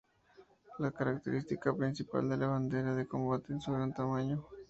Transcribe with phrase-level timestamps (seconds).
[0.79, 4.43] La característica principal de la bandera de combate es su gran tamaño.